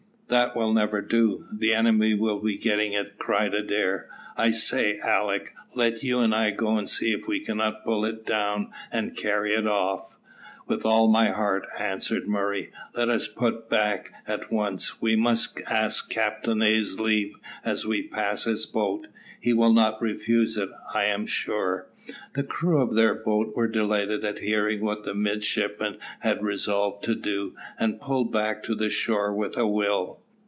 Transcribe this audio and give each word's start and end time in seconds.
"That 0.39 0.55
will 0.55 0.71
never 0.71 1.01
do, 1.01 1.45
the 1.51 1.73
enemy 1.73 2.13
will 2.13 2.39
be 2.39 2.57
getting 2.57 2.93
it," 2.93 3.17
cried 3.17 3.53
Adair. 3.53 4.07
"I 4.37 4.51
say, 4.51 4.97
Alick, 4.99 5.53
let 5.75 6.03
you 6.03 6.19
and 6.21 6.33
I 6.33 6.51
go 6.51 6.77
and 6.77 6.87
see 6.87 7.11
if 7.11 7.27
we 7.27 7.41
cannot 7.41 7.83
pull 7.83 8.05
it 8.05 8.25
down, 8.25 8.71
and 8.93 9.17
carry 9.17 9.53
it 9.53 9.67
off." 9.67 10.15
"With 10.67 10.85
all 10.85 11.09
my 11.09 11.31
heart," 11.31 11.67
answered 11.77 12.29
Murray. 12.29 12.71
"Let 12.95 13.09
us 13.09 13.27
put 13.27 13.69
back 13.69 14.11
at 14.25 14.49
once; 14.49 15.01
we 15.01 15.17
must 15.17 15.59
ask 15.69 16.09
Captain 16.09 16.61
A 16.61 16.79
's 16.79 16.97
leave 16.97 17.33
as 17.65 17.85
we 17.85 18.01
pass 18.01 18.45
his 18.45 18.65
boat. 18.65 19.07
He 19.41 19.51
will 19.51 19.73
not 19.73 20.01
refuse 20.01 20.55
it, 20.55 20.69
I 20.93 21.05
am 21.05 21.25
sure." 21.25 21.87
The 22.35 22.43
crew 22.43 22.81
of 22.81 22.93
their 22.93 23.13
boat 23.13 23.53
were 23.53 23.67
delighted 23.67 24.23
at 24.23 24.39
hearing 24.39 24.79
what 24.79 25.03
the 25.03 25.13
midshipmen 25.13 25.97
had 26.21 26.41
resolved 26.41 27.03
to 27.03 27.15
do, 27.15 27.53
and 27.77 27.99
pulled 28.01 28.31
back 28.31 28.63
to 28.63 28.75
the 28.75 28.89
shore 28.89 29.33
with 29.35 29.57
a 29.57 29.67
will. 29.67 30.19